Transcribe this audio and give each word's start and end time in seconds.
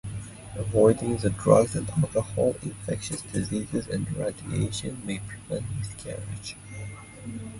Avoiding 0.55 1.17
drugs 1.17 1.75
and 1.75 1.87
alcohol, 1.91 2.55
infectious 2.63 3.21
diseases, 3.21 3.85
and 3.85 4.11
radiation 4.17 4.99
may 5.05 5.19
prevent 5.19 5.63
miscarriage. 5.77 6.55